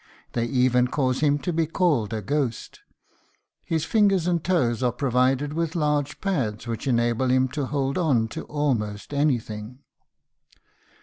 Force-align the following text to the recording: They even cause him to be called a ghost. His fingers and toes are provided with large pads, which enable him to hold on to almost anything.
They 0.33 0.45
even 0.45 0.87
cause 0.87 1.19
him 1.19 1.37
to 1.45 1.53
be 1.53 1.67
called 1.67 2.11
a 2.11 2.23
ghost. 2.23 2.79
His 3.63 3.85
fingers 3.85 4.25
and 4.25 4.43
toes 4.43 4.81
are 4.81 4.91
provided 4.91 5.53
with 5.53 5.75
large 5.75 6.19
pads, 6.21 6.65
which 6.65 6.87
enable 6.87 7.29
him 7.29 7.47
to 7.49 7.67
hold 7.67 7.99
on 7.99 8.27
to 8.29 8.45
almost 8.45 9.13
anything. 9.13 9.77